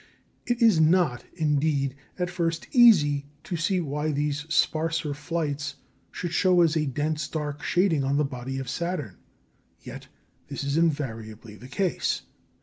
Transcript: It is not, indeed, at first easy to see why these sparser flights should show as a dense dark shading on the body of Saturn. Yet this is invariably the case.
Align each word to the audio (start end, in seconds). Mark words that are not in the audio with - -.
It 0.47 0.63
is 0.63 0.79
not, 0.79 1.25
indeed, 1.35 1.95
at 2.17 2.31
first 2.31 2.67
easy 2.71 3.27
to 3.43 3.55
see 3.55 3.79
why 3.79 4.11
these 4.11 4.47
sparser 4.51 5.13
flights 5.13 5.75
should 6.11 6.33
show 6.33 6.61
as 6.61 6.75
a 6.75 6.87
dense 6.87 7.27
dark 7.27 7.61
shading 7.61 8.03
on 8.03 8.17
the 8.17 8.25
body 8.25 8.57
of 8.57 8.67
Saturn. 8.67 9.17
Yet 9.79 10.07
this 10.47 10.63
is 10.63 10.75
invariably 10.75 11.53
the 11.55 11.67
case. 11.67 12.23